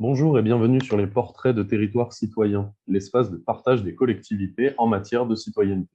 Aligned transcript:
Bonjour 0.00 0.38
et 0.38 0.42
bienvenue 0.42 0.80
sur 0.80 0.96
les 0.96 1.06
portraits 1.06 1.54
de 1.54 1.62
territoires 1.62 2.14
citoyens, 2.14 2.72
l'espace 2.88 3.30
de 3.30 3.36
partage 3.36 3.82
des 3.82 3.94
collectivités 3.94 4.72
en 4.78 4.86
matière 4.86 5.26
de 5.26 5.34
citoyenneté. 5.34 5.94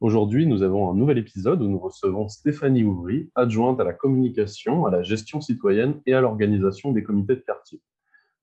Aujourd'hui, 0.00 0.46
nous 0.46 0.62
avons 0.62 0.88
un 0.88 0.94
nouvel 0.94 1.18
épisode 1.18 1.60
où 1.60 1.66
nous 1.66 1.80
recevons 1.80 2.28
Stéphanie 2.28 2.84
Ouvry, 2.84 3.28
adjointe 3.34 3.80
à 3.80 3.82
la 3.82 3.92
communication, 3.92 4.86
à 4.86 4.92
la 4.92 5.02
gestion 5.02 5.40
citoyenne 5.40 6.00
et 6.06 6.14
à 6.14 6.20
l'organisation 6.20 6.92
des 6.92 7.02
comités 7.02 7.34
de 7.34 7.40
quartier. 7.40 7.80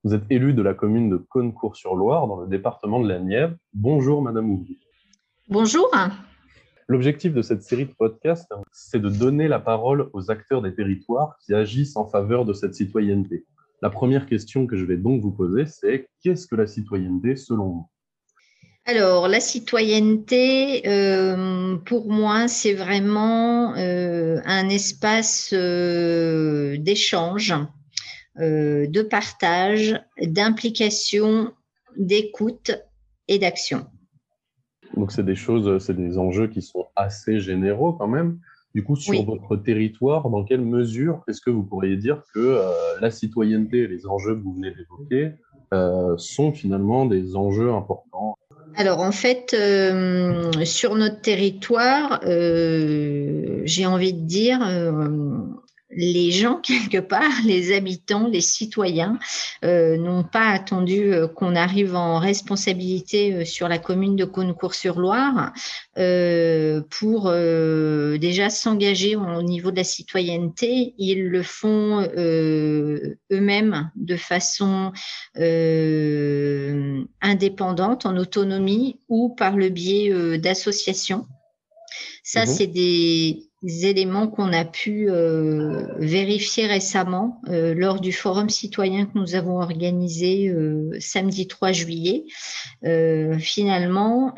Vous 0.03 0.13
êtes 0.13 0.25
élue 0.29 0.53
de 0.53 0.61
la 0.61 0.73
commune 0.73 1.09
de 1.09 1.15
Cônecourt-sur-Loire, 1.15 2.27
dans 2.27 2.41
le 2.41 2.47
département 2.47 2.99
de 2.99 3.07
la 3.07 3.19
Nièvre. 3.19 3.55
Bonjour, 3.73 4.21
Madame 4.21 4.51
Ouvry. 4.51 4.77
Bonjour. 5.47 5.89
L'objectif 6.89 7.33
de 7.33 7.41
cette 7.41 7.63
série 7.63 7.85
de 7.85 7.93
podcasts, 7.97 8.53
c'est 8.73 8.99
de 8.99 9.07
donner 9.07 9.47
la 9.47 9.61
parole 9.61 10.09
aux 10.11 10.31
acteurs 10.31 10.61
des 10.61 10.75
territoires 10.75 11.37
qui 11.45 11.53
agissent 11.53 11.95
en 11.95 12.07
faveur 12.07 12.43
de 12.43 12.51
cette 12.51 12.75
citoyenneté. 12.75 13.45
La 13.81 13.89
première 13.89 14.25
question 14.25 14.65
que 14.65 14.75
je 14.75 14.85
vais 14.85 14.97
donc 14.97 15.21
vous 15.21 15.31
poser, 15.31 15.65
c'est 15.67 16.09
qu'est-ce 16.23 16.47
que 16.47 16.55
la 16.55 16.65
citoyenneté 16.65 17.35
selon 17.35 17.65
vous? 17.67 17.89
Alors, 18.89 19.27
la 19.27 19.41
citoyenneté, 19.41 20.87
euh, 20.87 21.75
pour 21.75 22.09
moi, 22.09 22.47
c'est 22.47 22.73
vraiment 22.73 23.75
euh, 23.75 24.39
un 24.45 24.69
espace 24.69 25.49
euh, 25.53 26.77
d'échange, 26.77 27.53
de 28.37 29.01
partage, 29.01 29.99
d'implication, 30.21 31.51
d'écoute 31.97 32.71
et 33.27 33.39
d'action. 33.39 33.87
Donc, 34.95 35.11
c'est 35.11 35.25
des 35.25 35.35
choses, 35.35 35.83
c'est 35.83 35.95
des 35.95 36.17
enjeux 36.17 36.47
qui 36.47 36.61
sont 36.61 36.85
assez 36.95 37.39
généraux 37.39 37.93
quand 37.93 38.07
même. 38.07 38.39
Du 38.77 38.83
coup, 38.83 38.95
sur 38.95 39.25
votre 39.25 39.55
territoire, 39.55 40.29
dans 40.29 40.43
quelle 40.43 40.61
mesure 40.61 41.23
est-ce 41.27 41.41
que 41.41 41.49
vous 41.49 41.63
pourriez 41.63 41.97
dire 41.97 42.21
que 42.31 42.39
euh, 42.39 42.69
la 43.01 43.09
citoyenneté 43.09 43.79
et 43.79 43.87
les 43.87 44.05
enjeux 44.05 44.35
que 44.35 44.43
vous 44.43 44.53
venez 44.53 44.69
d'évoquer 44.69 45.31
euh, 45.73 46.15
sont 46.17 46.51
finalement 46.53 47.07
des 47.07 47.35
enjeux 47.35 47.71
importants? 47.71 48.37
Alors 48.75 48.99
en 48.99 49.11
fait, 49.11 49.55
euh, 49.55 50.51
sur 50.63 50.93
notre 50.93 51.21
territoire, 51.21 52.21
j'ai 52.23 53.85
envie 53.87 54.13
de 54.13 54.21
dire, 54.21 54.59
les 55.97 56.31
gens, 56.31 56.55
quelque 56.61 56.99
part, 56.99 57.31
les 57.43 57.75
habitants, 57.75 58.27
les 58.27 58.41
citoyens, 58.41 59.17
euh, 59.65 59.97
n'ont 59.97 60.23
pas 60.23 60.49
attendu 60.49 61.11
euh, 61.11 61.27
qu'on 61.27 61.55
arrive 61.55 61.95
en 61.95 62.19
responsabilité 62.19 63.33
euh, 63.33 63.45
sur 63.45 63.67
la 63.67 63.79
commune 63.79 64.15
de 64.15 64.25
Cônecourt-sur-Loire 64.25 65.51
pour 66.99 67.31
déjà 67.31 68.49
s'engager 68.51 69.15
au 69.15 69.41
niveau 69.41 69.71
de 69.71 69.77
la 69.77 69.83
citoyenneté. 69.83 70.93
Ils 70.99 71.27
le 71.27 71.41
font 71.41 72.07
eux-mêmes 72.15 73.89
de 73.95 74.15
façon 74.15 74.91
indépendante, 77.21 78.05
en 78.05 78.15
autonomie 78.17 78.99
ou 79.09 79.29
par 79.29 79.57
le 79.57 79.69
biais 79.69 80.37
d'associations. 80.37 81.25
Ça, 82.29 82.43
mmh 82.43 82.47
c'est 82.47 82.67
des, 82.67 83.47
éléments 83.63 84.27
qu'on 84.27 84.51
a 84.51 84.65
pu 84.65 85.09
euh, 85.09 85.87
vérifier 85.97 86.67
récemment 86.67 87.41
euh, 87.47 87.73
lors 87.73 88.01
du 88.01 88.11
forum 88.11 88.49
citoyen 88.49 89.05
que 89.05 89.17
nous 89.17 89.35
avons 89.35 89.61
organisé 89.61 90.49
euh, 90.49 90.91
samedi 90.99 91.47
3 91.47 91.71
juillet. 91.71 92.25
finalement, 93.39 94.35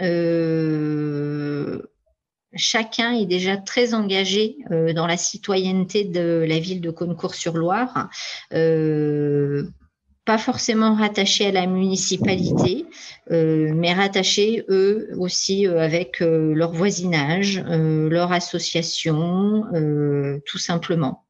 chacun 2.53 3.13
est 3.13 3.25
déjà 3.25 3.57
très 3.57 3.95
engagé 3.95 4.57
dans 4.69 5.07
la 5.07 5.17
citoyenneté 5.17 6.03
de 6.03 6.45
la 6.47 6.59
ville 6.59 6.81
de 6.81 6.91
Cônecourt-sur-Loire 6.91 8.07
pas 10.25 10.37
forcément 10.37 10.93
rattachés 10.93 11.47
à 11.47 11.51
la 11.51 11.65
municipalité, 11.65 12.85
euh, 13.31 13.73
mais 13.73 13.93
rattachés 13.93 14.63
eux 14.69 15.09
aussi 15.17 15.67
euh, 15.67 15.79
avec 15.79 16.21
euh, 16.21 16.53
leur 16.53 16.71
voisinage, 16.71 17.63
leur 17.67 18.31
association, 18.31 19.65
tout 20.45 20.57
simplement. 20.57 21.25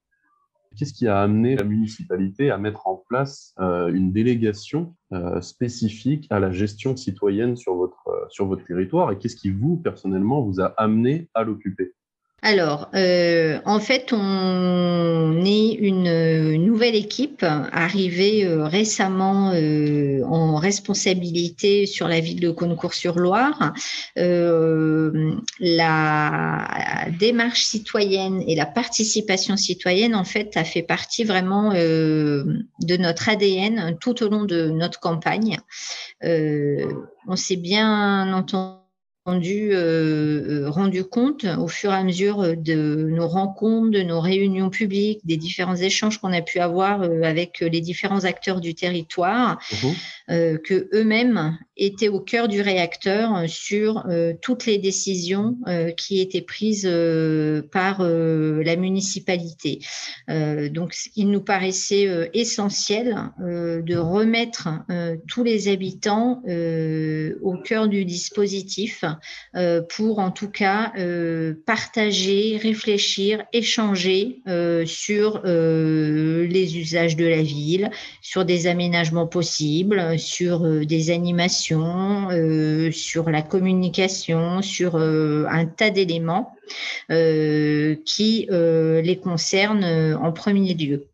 Qu'est-ce 0.77 0.93
qui 0.93 1.07
a 1.07 1.21
amené 1.21 1.55
la 1.55 1.63
municipalité 1.63 2.51
à 2.51 2.57
mettre 2.57 2.87
en 2.87 3.03
place 3.07 3.53
une 3.59 4.11
délégation 4.11 4.95
spécifique 5.41 6.27
à 6.29 6.39
la 6.39 6.51
gestion 6.51 6.95
citoyenne 6.95 7.55
sur 7.55 7.75
votre, 7.75 8.27
sur 8.29 8.45
votre 8.45 8.63
territoire? 8.65 9.11
Et 9.11 9.17
qu'est-ce 9.17 9.35
qui 9.35 9.49
vous, 9.49 9.77
personnellement, 9.77 10.41
vous 10.41 10.61
a 10.61 10.73
amené 10.77 11.29
à 11.33 11.43
l'occuper? 11.43 11.93
Alors, 12.41 12.89
euh, 12.95 13.59
en 13.65 13.81
fait, 13.81 14.13
on 14.13 15.43
est 15.45 15.73
une 15.73 16.55
nouvelle 16.63 16.95
équipe 16.95 17.43
arrivée 17.43 18.45
euh, 18.45 18.65
récemment 18.65 19.51
euh, 19.53 20.23
en 20.23 20.55
responsabilité 20.55 21.85
sur 21.85 22.07
la 22.07 22.21
ville 22.21 22.39
de 22.39 22.49
Cônecourt-sur-Loire. 22.49 23.73
la 25.59 25.87
démarche 27.19 27.63
citoyenne 27.63 28.41
et 28.47 28.55
la 28.55 28.65
participation 28.65 29.57
citoyenne, 29.57 30.15
en 30.15 30.23
fait, 30.23 30.55
a 30.55 30.63
fait 30.63 30.83
partie 30.83 31.25
vraiment 31.25 31.73
de 31.73 32.97
notre 32.97 33.27
ADN 33.29 33.97
tout 33.99 34.23
au 34.23 34.29
long 34.29 34.45
de 34.45 34.69
notre 34.69 35.01
campagne. 35.01 35.57
on 36.23 37.35
s'est 37.35 37.57
bien 37.57 38.33
entendu 38.33 38.78
rendu, 39.29 39.69
euh, 39.73 40.63
euh, 40.63 40.69
rendu 40.69 41.03
compte 41.03 41.45
au 41.45 41.67
fur 41.67 41.91
et 41.91 41.95
à 41.95 42.03
mesure 42.03 42.57
de 42.57 43.07
nos 43.09 43.27
rencontres, 43.27 43.91
de 43.91 44.01
nos 44.01 44.19
réunions 44.19 44.71
publiques, 44.71 45.19
des 45.23 45.37
différents 45.37 45.75
échanges 45.75 46.17
qu'on 46.17 46.33
a 46.33 46.41
pu 46.41 46.59
avoir 46.59 47.03
euh, 47.03 47.21
avec 47.21 47.59
les 47.59 47.81
différents 47.81 48.23
acteurs 48.25 48.59
du 48.59 48.73
territoire, 48.73 49.59
mmh. 49.71 50.57
que 50.63 50.89
eux-mêmes 50.93 51.57
étaient 51.77 52.07
au 52.07 52.19
cœur 52.19 52.47
du 52.47 52.61
réacteur 52.61 53.47
sur 53.47 54.05
toutes 54.41 54.65
les 54.65 54.77
décisions 54.77 55.57
qui 55.97 56.19
étaient 56.19 56.41
prises 56.41 56.89
par 57.71 58.03
la 58.03 58.75
municipalité. 58.75 59.79
donc, 60.27 60.93
il 61.15 61.31
nous 61.31 61.41
paraissait 61.41 62.29
essentiel 62.33 63.15
de 63.39 63.95
remettre 63.95 64.69
tous 65.27 65.43
les 65.43 65.67
habitants 65.67 66.43
au 67.41 67.57
cœur 67.63 67.87
du 67.87 68.05
dispositif 68.05 69.03
euh, 69.55 69.81
pour 69.81 70.19
en 70.19 70.31
tout 70.31 70.49
cas 70.49 70.93
euh, 70.97 71.53
partager, 71.65 72.57
réfléchir, 72.61 73.43
échanger 73.53 74.41
euh, 74.47 74.85
sur 74.85 75.41
les 75.43 76.77
usages 76.77 77.15
de 77.15 77.25
la 77.25 77.41
ville, 77.41 77.89
sur 78.21 78.45
des 78.45 78.67
aménagements 78.67 79.27
possibles, 79.27 80.17
sur 80.19 80.61
des 80.85 81.11
animations, 81.11 82.29
sur 82.91 83.29
la 83.29 83.41
communication, 83.41 84.61
sur 84.61 84.95
un 84.95 85.65
tas 85.65 85.89
d'éléments 85.89 86.53
qui 87.09 88.47
les 88.49 89.19
concernent 89.21 90.17
en 90.21 90.31
premier 90.31 90.73
lieu. 90.73 91.07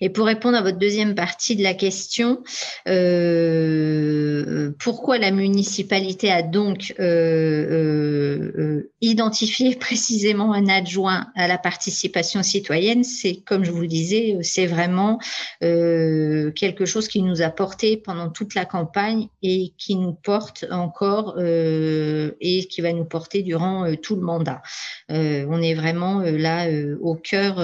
Et 0.00 0.10
pour 0.10 0.26
répondre 0.26 0.58
à 0.58 0.62
votre 0.62 0.76
deuxième 0.78 1.14
partie 1.14 1.56
de 1.56 1.62
la 1.62 1.72
question, 1.72 2.42
euh, 2.86 4.72
pourquoi 4.78 5.16
la 5.16 5.30
municipalité 5.30 6.30
a 6.30 6.42
donc 6.42 6.94
euh, 7.00 8.52
euh, 8.58 8.90
identifié 9.00 9.74
précisément 9.80 10.52
un 10.52 10.68
adjoint 10.68 11.28
à 11.34 11.48
la 11.48 11.56
participation 11.56 12.42
citoyenne? 12.42 13.04
C'est, 13.04 13.36
comme 13.36 13.64
je 13.64 13.70
vous 13.70 13.80
le 13.80 13.88
disais, 13.88 14.36
c'est 14.42 14.66
vraiment 14.66 15.18
quelque 15.60 16.84
chose 16.84 17.08
qui 17.08 17.22
nous 17.22 17.40
a 17.40 17.48
porté 17.48 17.96
pendant 17.96 18.28
toute 18.28 18.54
la 18.54 18.66
campagne 18.66 19.28
et 19.42 19.72
qui 19.78 19.96
nous 19.96 20.12
porte 20.12 20.66
encore 20.70 21.38
et 21.40 22.66
qui 22.70 22.80
va 22.80 22.92
nous 22.92 23.04
porter 23.04 23.42
durant 23.42 23.94
tout 23.96 24.16
le 24.16 24.22
mandat. 24.22 24.62
on 25.08 25.62
est 25.62 25.74
vraiment 25.74 26.20
là 26.20 26.68
au 27.00 27.14
cœur, 27.14 27.58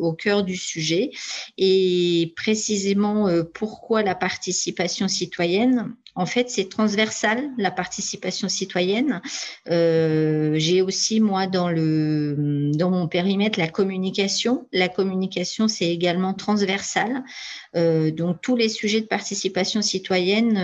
au 0.00 0.12
cœur 0.14 0.42
du 0.42 0.56
sujet. 0.56 1.10
Et 1.56 2.32
précisément, 2.36 3.28
euh, 3.28 3.42
pourquoi 3.42 4.02
la 4.02 4.14
participation 4.14 5.08
citoyenne? 5.08 5.94
En 6.14 6.26
fait, 6.26 6.50
c'est 6.50 6.68
transversal, 6.68 7.50
la 7.58 7.70
participation 7.70 8.48
citoyenne. 8.48 9.20
Euh, 9.70 10.54
j'ai 10.56 10.82
aussi, 10.82 11.20
moi, 11.20 11.46
dans, 11.46 11.68
le, 11.68 12.72
dans 12.74 12.90
mon 12.90 13.06
périmètre, 13.06 13.58
la 13.58 13.68
communication. 13.68 14.66
La 14.72 14.88
communication, 14.88 15.68
c'est 15.68 15.88
également 15.88 16.34
transversal. 16.34 17.22
Euh, 17.76 18.10
donc, 18.10 18.40
tous 18.42 18.56
les 18.56 18.68
sujets 18.68 19.00
de 19.00 19.06
participation 19.06 19.80
citoyenne, 19.80 20.54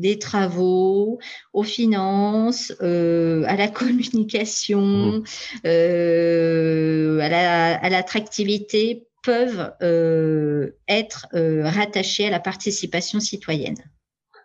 des 0.00 0.18
travaux, 0.18 1.20
aux 1.52 1.62
finances, 1.62 2.72
à 2.80 3.56
la 3.56 3.68
communication, 3.72 5.22
mmh. 5.62 7.20
à 7.20 7.88
l'attractivité, 7.88 9.06
peuvent 9.22 9.72
euh, 9.82 10.70
être 10.88 11.26
euh, 11.34 11.68
rattachés 11.68 12.26
à 12.26 12.30
la 12.30 12.40
participation 12.40 13.20
citoyenne. 13.20 13.76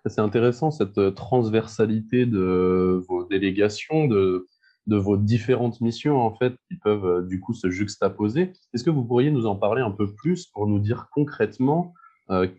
C'est 0.08 0.22
intéressant 0.22 0.72
cette 0.72 0.98
euh, 0.98 1.12
transversalité 1.12 2.26
de 2.26 3.04
vos 3.08 3.26
délégations, 3.26 4.08
de, 4.08 4.48
de 4.88 4.98
vos 4.98 5.18
différentes 5.18 5.82
missions 5.82 6.22
en 6.22 6.36
fait 6.36 6.54
qui 6.70 6.78
peuvent 6.78 7.26
du 7.28 7.40
coup 7.40 7.54
se 7.54 7.70
juxtaposer. 7.70 8.54
Est-ce 8.74 8.84
que 8.84 8.90
vous 8.90 9.04
pourriez 9.04 9.32
nous 9.32 9.46
en 9.46 9.56
parler 9.56 9.82
un 9.82 9.92
peu 9.92 10.14
plus 10.14 10.48
pour 10.48 10.68
nous 10.68 10.80
dire 10.80 11.08
concrètement 11.12 11.94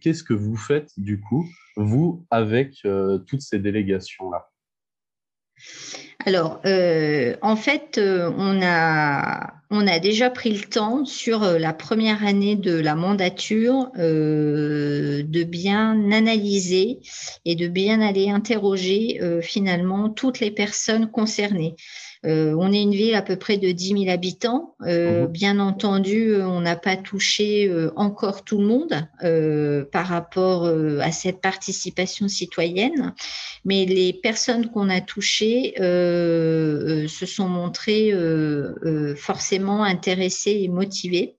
Qu'est-ce 0.00 0.22
que 0.22 0.32
vous 0.32 0.56
faites 0.56 0.92
du 0.96 1.20
coup, 1.20 1.44
vous, 1.76 2.24
avec 2.30 2.86
toutes 3.26 3.40
ces 3.40 3.58
délégations-là? 3.58 4.48
Alors, 6.24 6.60
euh, 6.66 7.36
en 7.42 7.56
fait, 7.56 8.00
on, 8.00 8.60
a, 8.62 9.54
on 9.70 9.86
a 9.86 9.98
déjà 9.98 10.30
pris 10.30 10.52
le 10.52 10.64
temps 10.64 11.04
sur 11.04 11.42
euh, 11.42 11.58
la 11.58 11.72
première 11.72 12.24
année 12.24 12.56
de 12.56 12.78
la 12.78 12.94
mandature 12.94 13.90
de 13.96 15.44
bien 15.44 16.10
analyser 16.12 17.00
et 17.44 17.54
de 17.54 17.68
bien 17.68 18.00
aller 18.00 18.30
interroger 18.30 19.20
finalement 19.42 20.08
toutes 20.10 20.40
les 20.40 20.50
personnes 20.50 21.10
concernées. 21.10 21.76
Euh, 22.26 22.54
on 22.58 22.72
est 22.72 22.82
une 22.82 22.92
ville 22.92 23.14
à 23.14 23.22
peu 23.22 23.36
près 23.36 23.56
de 23.56 23.70
10 23.70 24.04
000 24.04 24.08
habitants. 24.08 24.74
Euh, 24.82 25.22
mhm. 25.22 25.32
Bien 25.32 25.58
entendu, 25.58 26.30
euh, 26.30 26.46
on 26.46 26.60
n'a 26.60 26.76
pas 26.76 26.96
touché 26.96 27.72
encore 27.94 28.44
tout 28.44 28.58
le 28.58 28.66
monde 28.66 29.86
par 29.92 30.06
rapport 30.06 30.66
à 30.66 31.12
cette 31.12 31.40
participation 31.40 32.28
citoyenne, 32.28 33.14
mais 33.64 33.84
les 33.84 34.12
personnes 34.12 34.70
qu'on 34.70 34.88
a 34.88 35.00
touchées 35.00 35.74
se 35.76 37.26
sont 37.26 37.48
montrées 37.48 38.12
forcément 39.16 39.55
intéressées 39.58 40.60
et 40.62 40.68
motivées. 40.68 41.36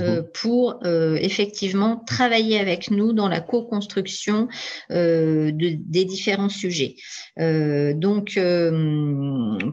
Euh, 0.00 0.22
mhm. 0.22 0.28
pour 0.32 0.80
euh, 0.86 1.16
effectivement 1.16 2.02
travailler 2.06 2.58
avec 2.58 2.90
nous 2.90 3.12
dans 3.12 3.28
la 3.28 3.40
co-construction 3.40 4.48
euh, 4.90 5.50
des 5.52 6.04
différents 6.04 6.48
sujets. 6.48 6.96
donc, 7.36 8.40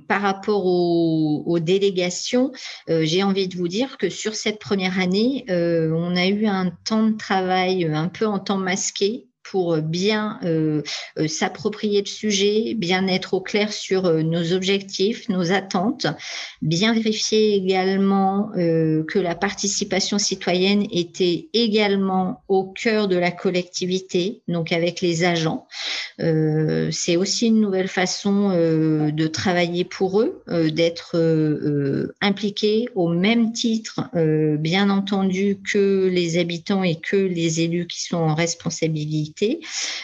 par 0.08 0.22
rapport 0.22 0.66
aux 0.66 1.60
délégations, 1.60 2.52
j'ai 2.88 3.24
envie 3.24 3.48
de 3.48 3.56
vous 3.56 3.68
dire 3.68 3.98
que 3.98 4.10
sur 4.10 4.36
cette 4.36 4.60
première 4.60 5.00
année, 5.00 5.46
on 5.50 6.16
a 6.16 6.28
eu 6.28 6.46
un 6.48 6.72
temps 6.86 7.08
de 7.08 7.18
travail 7.18 7.86
un 7.86 8.10
peu 8.10 8.26
en 8.26 8.40
temps 8.40 8.58
masqué 8.58 9.29
pour 9.50 9.78
bien 9.78 10.40
euh, 10.44 10.84
euh, 11.18 11.28
s'approprier 11.28 12.02
le 12.02 12.08
sujet, 12.08 12.76
bien 12.76 13.08
être 13.08 13.34
au 13.34 13.42
clair 13.42 13.74
sur 13.74 14.06
euh, 14.06 14.22
nos 14.22 14.54
objectifs, 14.54 15.28
nos 15.28 15.52
attentes, 15.52 16.06
bien 16.62 16.94
vérifier 16.94 17.56
également 17.56 18.52
que 18.56 19.20
la 19.20 19.36
participation 19.36 20.18
citoyenne 20.18 20.86
était 20.92 21.50
également 21.54 22.44
au 22.48 22.66
cœur 22.66 23.08
de 23.08 23.16
la 23.16 23.32
collectivité, 23.32 24.42
donc 24.48 24.72
avec 24.72 25.02
les 25.02 25.24
agents. 25.24 25.68
C'est 26.18 27.16
aussi 27.16 27.48
une 27.48 27.62
nouvelle 27.62 27.88
façon 27.88 28.50
de 28.50 29.28
travailler 29.28 29.86
pour 29.86 30.22
eux, 30.22 30.44
d'être 30.48 31.16
impliqués 32.22 32.90
au 32.96 33.08
même 33.08 33.54
titre, 33.54 34.02
bien 34.58 34.90
entendu, 34.90 35.60
que 35.72 36.10
les 36.12 36.38
habitants 36.38 36.84
et 36.84 36.96
que 36.96 37.16
les 37.16 37.62
élus 37.62 37.88
qui 37.88 38.04
sont 38.04 38.18
en 38.18 38.36
responsabilité 38.36 39.39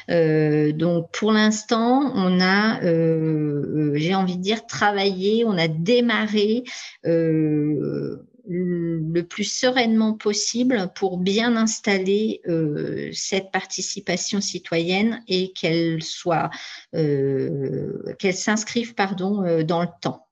euh, 0.09 0.71
donc 0.71 1.11
pour 1.11 1.31
l'instant, 1.31 2.11
on 2.15 2.39
a, 2.39 2.83
euh, 2.83 3.93
j'ai 3.95 4.15
envie 4.15 4.37
de 4.37 4.41
dire, 4.41 4.65
travaillé, 4.65 5.45
on 5.45 5.57
a 5.57 5.67
démarré 5.67 6.63
euh, 7.05 8.17
le 8.47 9.21
plus 9.23 9.43
sereinement 9.43 10.13
possible 10.13 10.91
pour 10.95 11.17
bien 11.17 11.55
installer 11.55 12.41
cette 13.11 13.49
participation 13.51 14.39
citoyenne 14.39 15.23
et 15.27 15.51
qu'elle 15.53 16.03
soit, 16.03 16.51
qu'elle 16.91 18.33
s'inscrive 18.33 18.93
pardon 18.93 19.63
dans 19.63 19.81
le 19.81 19.87
temps. 19.99 20.27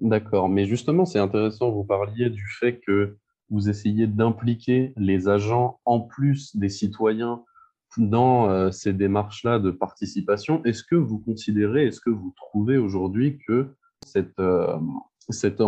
D'accord, 0.00 0.48
mais 0.48 0.64
justement 0.64 1.04
c'est 1.04 1.18
intéressant. 1.18 1.70
Vous 1.70 1.84
parliez 1.84 2.30
du 2.30 2.48
fait 2.58 2.80
que 2.80 3.18
vous 3.50 3.68
essayez 3.68 4.06
d'impliquer 4.06 4.94
les 4.96 5.28
agents 5.28 5.78
en 5.84 6.00
plus 6.00 6.56
des 6.56 6.70
citoyens 6.70 7.44
dans 7.98 8.50
euh, 8.50 8.70
ces 8.70 8.92
démarches-là 8.92 9.58
de 9.58 9.70
participation, 9.70 10.62
est-ce 10.64 10.84
que 10.84 10.94
vous 10.94 11.18
considérez, 11.18 11.86
est-ce 11.86 12.00
que 12.00 12.10
vous 12.10 12.32
trouvez 12.36 12.76
aujourd'hui 12.76 13.38
que 13.46 13.68
cette, 14.04 14.38
euh, 14.38 14.78
cette, 15.30 15.62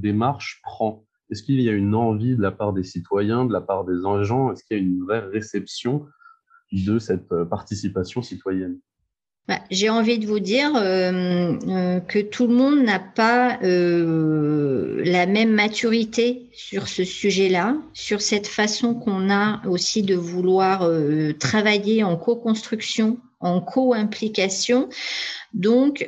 démarche 0.00 0.60
prend? 0.62 1.04
Est-ce 1.30 1.42
qu'il 1.42 1.60
y 1.60 1.68
a 1.68 1.72
une 1.72 1.94
envie 1.94 2.36
de 2.36 2.42
la 2.42 2.52
part 2.52 2.72
des 2.72 2.84
citoyens, 2.84 3.44
de 3.44 3.52
la 3.52 3.60
part 3.60 3.84
des 3.84 4.06
agents? 4.06 4.52
Est-ce 4.52 4.64
qu'il 4.64 4.76
y 4.76 4.80
a 4.80 4.82
une 4.82 5.02
vraie 5.04 5.20
réception 5.20 6.06
de 6.72 6.98
cette 6.98 7.32
euh, 7.32 7.44
participation 7.44 8.22
citoyenne? 8.22 8.78
Bah, 9.46 9.60
j'ai 9.70 9.90
envie 9.90 10.18
de 10.18 10.26
vous 10.26 10.40
dire 10.40 10.74
euh, 10.74 11.52
euh, 11.68 12.00
que 12.00 12.18
tout 12.18 12.46
le 12.46 12.54
monde 12.54 12.82
n'a 12.82 12.98
pas 12.98 13.58
euh, 13.62 15.02
la 15.04 15.26
même 15.26 15.50
maturité 15.50 16.48
sur 16.54 16.88
ce 16.88 17.04
sujet-là, 17.04 17.76
sur 17.92 18.22
cette 18.22 18.46
façon 18.46 18.94
qu'on 18.94 19.30
a 19.30 19.60
aussi 19.68 20.02
de 20.02 20.14
vouloir 20.14 20.90
travailler 21.38 22.02
en 22.02 22.16
co-construction, 22.16 23.18
en 23.40 23.60
co-implication. 23.60 24.88
Donc, 25.52 26.06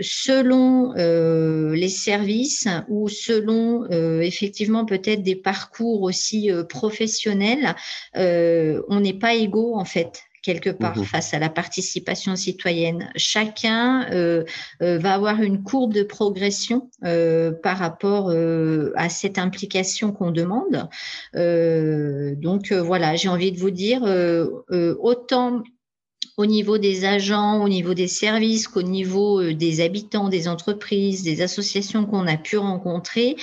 selon 0.00 0.92
les 0.92 1.88
services 1.88 2.68
ou 2.88 3.08
selon 3.08 3.88
effectivement 4.20 4.84
peut-être 4.84 5.22
des 5.22 5.36
parcours 5.36 6.02
aussi 6.02 6.50
professionnels, 6.68 7.74
on 8.14 9.00
n'est 9.00 9.18
pas 9.18 9.34
égaux 9.34 9.74
en 9.74 9.86
fait 9.86 10.25
quelque 10.46 10.70
part 10.70 10.96
mmh 10.96 11.04
face 11.04 11.34
à 11.34 11.40
la 11.40 11.48
participation 11.48 12.36
citoyenne. 12.36 13.10
Chacun 13.16 14.06
euh, 14.12 14.44
euh, 14.80 14.96
va 14.98 15.14
avoir 15.14 15.42
une 15.42 15.64
courbe 15.64 15.92
de 15.92 16.04
progression 16.04 16.88
euh, 17.04 17.50
par 17.50 17.78
rapport 17.78 18.30
à 18.94 19.08
cette 19.08 19.38
implication 19.38 20.12
qu'on 20.12 20.30
demande. 20.30 20.88
donc 21.34 22.72
voilà, 22.72 23.16
j'ai 23.16 23.28
envie 23.28 23.50
de 23.50 23.58
vous 23.58 23.72
dire, 23.72 24.02
autant 25.00 25.62
au 26.36 26.44
niveau 26.44 26.76
des 26.76 27.04
agents, 27.04 27.62
au 27.62 27.68
niveau 27.68 27.94
des 27.94 28.08
services, 28.08 28.68
qu'au 28.68 28.82
niveau 28.82 29.40
euh, 29.40 29.54
des 29.54 29.80
habitants, 29.80 30.28
des 30.28 30.48
entreprises, 30.48 31.22
des 31.22 31.40
associations 31.40 32.04
qu'on 32.04 32.26
a 32.26 32.36
pu 32.36 32.58
rencontrer, 32.58 33.36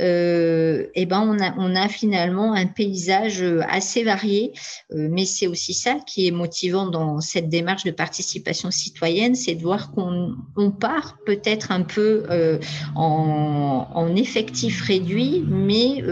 euh, 0.00 0.86
eh 0.94 1.04
ben 1.04 1.20
on 1.20 1.38
a, 1.42 1.54
on 1.58 1.76
a 1.76 1.88
finalement 1.88 2.54
un 2.54 2.66
paysage 2.66 3.42
euh, 3.42 3.60
assez 3.68 4.02
varié. 4.02 4.52
Euh, 4.92 5.08
mais 5.10 5.26
c'est 5.26 5.46
aussi 5.46 5.74
ça 5.74 5.96
qui 6.06 6.26
est 6.26 6.30
motivant 6.30 6.86
dans 6.86 7.20
cette 7.20 7.48
démarche 7.48 7.84
de 7.84 7.90
participation 7.90 8.70
citoyenne, 8.70 9.34
c'est 9.34 9.54
de 9.54 9.62
voir 9.62 9.92
qu'on 9.92 10.34
on 10.56 10.70
part 10.70 11.18
peut-être 11.26 11.70
un 11.70 11.82
peu 11.82 12.24
euh, 12.30 12.58
en, 12.94 13.88
en, 13.94 14.16
effectif 14.16 14.82
réduit, 14.82 15.44
mais 15.46 16.02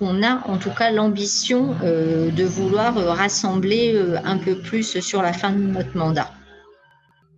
euh, 0.00 0.06
on 0.06 0.22
a 0.22 0.46
en 0.48 0.58
tout 0.58 0.70
cas 0.70 0.90
l'ambition 0.90 1.74
euh, 1.82 2.30
de 2.30 2.44
vouloir 2.44 2.96
euh, 2.98 3.12
rassembler 3.12 3.94
euh, 3.94 4.18
un 4.24 4.38
peu 4.38 4.56
plus 4.58 5.00
sur 5.00 5.22
la 5.22 5.32
fin 5.32 5.52
de 5.52 5.58
notre 5.58 5.96
mandat. 5.96 6.30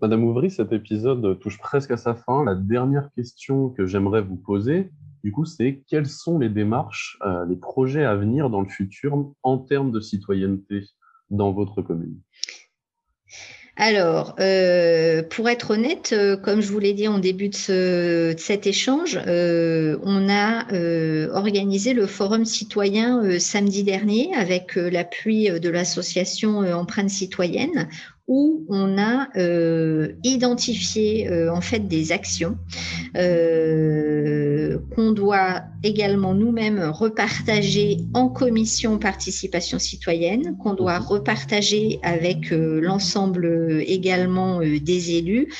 Madame 0.02 0.25
Ouvry, 0.25 0.50
cet 0.50 0.73
épisode 0.73 1.38
touche 1.40 1.58
presque 1.58 1.90
à 1.90 1.96
sa 1.96 2.14
fin. 2.14 2.44
La 2.44 2.54
dernière 2.54 3.11
question 3.14 3.68
que 3.68 3.87
j'aimerais 3.87 4.23
vous 4.23 4.37
poser, 4.37 4.90
du 5.23 5.32
coup, 5.32 5.44
c'est 5.44 5.85
quelles 5.88 6.06
sont 6.06 6.38
les 6.38 6.49
démarches, 6.49 7.18
les 7.46 7.56
projets 7.56 8.06
à 8.06 8.16
venir 8.16 8.49
dans 8.49 8.62
le 8.62 8.68
futur 8.68 9.30
en 9.42 9.58
termes 9.58 9.92
de 9.92 10.00
citoyenneté 10.00 10.87
dans 11.28 11.52
votre 11.52 11.82
commune? 11.82 12.18
Alors, 13.76 14.34
euh, 14.40 15.22
pour 15.22 15.48
être 15.48 15.70
honnête, 15.70 16.10
euh, 16.12 16.36
comme 16.36 16.60
je 16.60 16.70
vous 16.70 16.78
l'ai 16.78 16.92
dit 16.92 17.08
en 17.08 17.18
début 17.18 17.48
de, 17.48 18.34
cet 18.36 18.66
échange, 18.66 19.18
euh, 19.26 19.96
on 20.02 20.28
a 20.28 20.66
organisé 21.32 21.94
le 21.94 22.06
forum 22.06 22.44
citoyen 22.44 23.38
samedi 23.38 23.82
dernier 23.82 24.34
avec 24.36 24.74
l'appui 24.74 25.48
de 25.48 25.70
l'association 25.70 26.58
Empreinte 26.58 27.10
citoyenne 27.10 27.88
où 28.28 28.64
on 28.68 28.98
a 28.98 29.28
identifié 30.22 31.28
en 31.48 31.60
fait 31.60 31.88
des 31.88 32.12
actions 32.12 32.56
qu'on 34.94 35.12
doit 35.12 35.62
également 35.82 36.34
nous-mêmes 36.34 36.80
repartager 36.80 37.98
en 38.14 38.28
commission 38.28 38.98
participation 38.98 39.78
citoyenne, 39.78 40.56
qu'on 40.58 40.74
doit 40.74 41.00
mhm. 41.00 41.06
repartager 41.06 41.98
avec 42.02 42.50
l'ensemble 42.50 43.82
également 43.86 44.60
des 44.60 45.16
élus, 45.16 45.52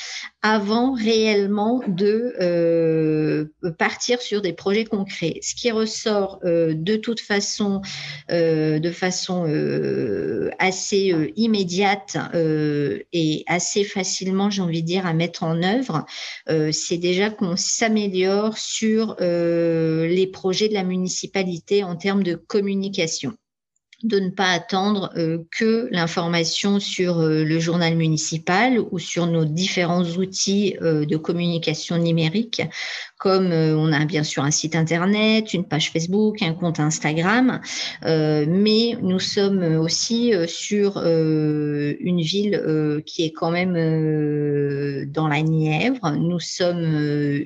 avant 0.43 0.95
réellement 0.95 1.83
de 1.87 2.35
euh, 2.41 3.45
partir 3.79 4.23
sur 4.23 4.41
des 4.41 4.55
projets 4.55 4.87
concrets. 4.87 5.39
Ce 5.43 5.55
qui 5.55 5.71
ressort 5.71 6.41
euh, 6.45 6.73
de 6.75 6.97
toute 6.97 7.21
façon, 7.21 7.83
euh, 8.31 8.79
de 8.79 8.91
façon 8.91 9.45
assez 10.59 11.33
immédiate 11.37 12.17
et 13.13 13.45
assez 13.47 13.85
facilement, 13.85 14.51
j'ai 14.51 14.63
envie 14.63 14.83
de 14.83 14.87
dire, 14.87 15.07
à 15.07 15.13
mettre 15.13 15.43
en 15.43 15.63
œuvre, 15.63 16.05
c'est 16.73 16.99
déjà 16.99 17.31
qu'on 17.31 17.57
s'améliore 17.57 18.57
sur 18.57 19.17
les 19.21 20.31
projets 20.33 20.69
de 20.69 20.75
la 20.75 20.85
municipalité 20.85 21.85
en 21.85 21.97
termes 21.97 22.23
de 22.23 22.35
communication 22.35 23.35
de 24.03 24.19
ne 24.19 24.31
pas 24.31 24.51
attendre 24.51 25.11
euh, 25.17 25.39
que 25.51 25.89
l'information 25.91 26.81
sur 26.81 27.21
euh, 27.21 27.45
le 27.45 27.59
journal 27.59 27.97
municipal 27.97 28.79
ou 28.91 28.99
sur 28.99 29.27
nos 29.27 29.45
différents 29.45 30.05
outils 30.05 30.77
euh, 30.81 31.05
de 31.05 31.17
communication 31.17 31.99
numérique 31.99 32.63
comme 33.19 33.53
on 33.53 33.93
a 33.93 34.07
bien 34.07 34.25
sûr 34.25 34.45
un 34.45 34.51
site 34.51 34.75
internet, 34.75 35.53
une 35.53 35.65
page 35.65 35.91
Facebook, 35.91 36.41
un 36.41 36.55
compte 36.55 36.81
Instagram, 36.81 37.61
mais 38.03 38.97
nous 39.03 39.19
sommes 39.19 39.63
aussi 39.79 40.33
sur 40.49 40.97
une 40.97 42.23
ville 42.23 43.03
qui 43.05 43.25
est 43.25 43.33
quand 43.33 43.51
même 43.51 43.75
dans 45.13 45.29
la 45.29 45.43
Nièvre. 45.43 46.13
Nous 46.13 46.41
sommes 46.41 46.83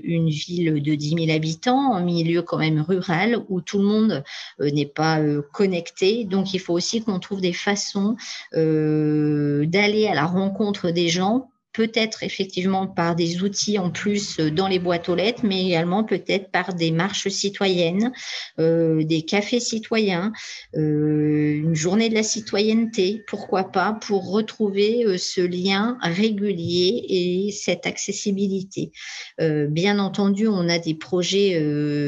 une 0.05 0.29
ville 0.29 0.81
de 0.81 0.95
10 0.95 1.27
000 1.27 1.31
habitants, 1.37 1.93
en 1.93 2.05
milieu 2.05 2.43
quand 2.43 2.59
même 2.59 2.81
rural, 2.81 3.43
où 3.49 3.61
tout 3.61 3.79
le 3.79 3.85
monde 3.85 4.23
n'est 4.61 4.87
pas 4.87 5.21
connecté. 5.53 6.23
Donc, 6.23 6.44
il 6.53 6.59
faut 6.61 6.75
aussi 6.75 7.03
qu'on 7.03 7.19
trouve 7.19 7.41
des 7.41 7.53
façons 7.53 8.17
d'aller 8.53 10.09
à 10.09 10.15
la 10.15 10.27
rencontre 10.27 10.91
des 10.91 11.09
gens 11.09 11.51
peut-être 11.75 12.23
effectivement 12.23 12.87
par 12.87 13.17
des 13.17 13.43
outils 13.43 13.79
en 13.79 13.91
plus 13.91 14.39
euh, 14.39 14.51
dans 14.51 14.69
les 14.69 14.79
boîtes 14.79 15.09
aux 15.09 15.15
lettres, 15.15 15.43
mais 15.45 15.67
également 15.67 16.05
peut-être 16.05 16.51
par 16.51 16.73
des 16.73 16.93
marches 16.93 17.29
citoyennes, 17.29 18.13
euh, 18.61 19.05
des 19.05 19.23
cafés 19.23 19.61
citoyens, 19.61 20.33
euh, 20.77 21.55
une 21.57 21.75
journée 21.75 22.09
de 22.09 22.15
la 22.15 22.23
citoyenneté, 22.23 23.23
pourquoi 23.27 23.65
pas, 23.65 23.99
pour 24.01 24.31
retrouver 24.31 25.19
ce 25.19 25.41
lien 25.41 25.99
régulier 26.01 27.05
et 27.09 27.51
cette 27.51 27.87
accessibilité. 27.87 28.93
bien 29.41 29.99
entendu, 29.99 30.47
on 30.47 30.69
a 30.69 30.79
des 30.79 30.95
projets 30.95 31.59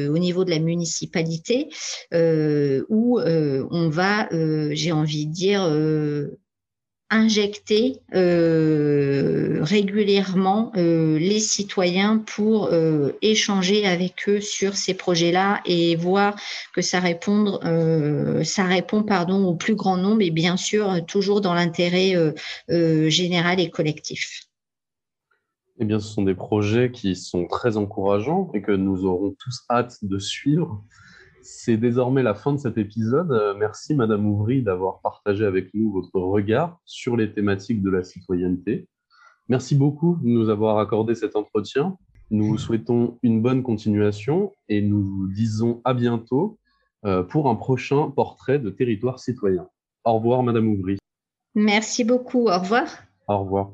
au 0.09 0.19
niveau 0.19 0.45
de 0.45 0.51
la 0.51 0.61
municipalité 0.61 1.69
où 2.13 3.19
on 3.21 3.89
va, 3.89 4.29
j'ai 4.31 4.93
envie 4.93 5.27
de 5.27 5.33
dire, 5.33 5.63
injecter 7.11 8.01
euh, 8.15 9.59
régulièrement 9.63 10.73
euh, 10.77 11.19
les 11.19 11.39
citoyens 11.39 12.19
pour 12.19 12.67
euh, 12.73 13.13
échanger 13.23 13.87
avec 13.87 14.29
eux 14.29 14.41
sur 14.41 14.75
ces 14.75 14.95
projets-là 14.95 15.61
et 15.67 15.95
voir 15.95 16.35
que 16.75 16.83
ça, 16.83 17.01
ça 17.01 18.65
répond 18.65 19.03
pardon, 19.05 19.45
au 19.45 19.55
plus 19.55 19.77
grand 19.77 19.97
nombre 19.97 20.23
et 20.23 20.31
bien 20.31 20.57
sûr 20.57 21.05
toujours 21.07 21.41
dans 21.41 21.55
l'intérêt 21.55 22.15
général 22.69 23.61
et 23.61 23.71
collectif. 23.71 24.43
Eh 25.79 25.85
bien, 25.85 26.01
ce 26.01 26.09
sont 26.09 26.23
des 26.23 26.35
projets 26.35 26.91
qui 26.91 27.15
sont 27.15 27.47
très 27.47 27.77
encourageants 27.77 28.51
et 28.55 28.63
que 28.63 28.73
nous 28.73 29.05
aurons 29.05 29.37
tous 29.39 29.65
hâte 29.71 29.99
de 30.03 30.19
suivre. 30.19 30.83
C'est 31.49 31.77
désormais 31.77 32.25
la 32.25 32.35
fin 32.35 32.53
de 32.53 32.59
cet 32.59 32.77
épisode. 32.77 33.31
Euh, 33.31 33.55
merci, 33.57 33.95
Madame 33.95 34.27
Ouvry, 34.27 34.63
d'avoir 34.63 35.01
partagé 35.01 35.45
avec 35.45 35.73
nous 35.75 35.93
votre 35.93 36.19
regard 36.19 36.81
sur 36.85 37.17
les 37.17 37.33
thématiques 37.33 37.83
de 37.83 37.91
la 37.91 38.03
citoyenneté. 38.03 38.89
Merci 39.49 39.77
beaucoup 39.77 40.19
de 40.23 40.27
nous 40.27 40.49
avoir 40.49 40.79
accordé 40.79 41.15
cet 41.15 41.37
entretien. 41.37 41.97
Nous 42.33 42.47
vous 42.47 42.59
souhaitons 42.59 43.19
une 43.23 43.43
bonne 43.43 43.63
continuation 43.63 44.53
et 44.69 44.83
nous 44.83 45.05
vous 45.05 45.29
disons 45.29 45.81
à 45.85 45.95
bientôt 45.95 46.59
euh, 47.05 47.23
pour 47.23 47.49
un 47.49 47.55
prochain 47.55 48.11
portrait 48.11 48.59
de 48.59 48.71
territoire 48.71 49.21
citoyen. 49.21 49.69
Au 50.05 50.15
revoir, 50.15 50.43
Madame 50.43 50.67
Ouvry. 50.67 50.99
Merci 51.55 52.03
beaucoup. 52.03 52.49
Au 52.49 52.59
revoir. 52.59 52.89
Au 53.29 53.39
revoir. 53.39 53.71